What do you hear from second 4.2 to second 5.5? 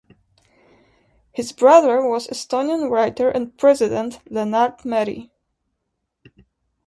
Lennart Meri.